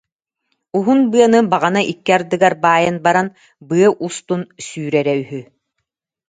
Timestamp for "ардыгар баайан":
2.17-2.97